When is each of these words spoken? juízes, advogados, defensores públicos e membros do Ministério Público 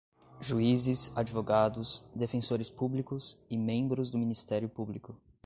juízes, 0.39 1.11
advogados, 1.15 2.03
defensores 2.15 2.71
públicos 2.71 3.37
e 3.47 3.55
membros 3.55 4.09
do 4.09 4.17
Ministério 4.17 4.67
Público 4.67 5.15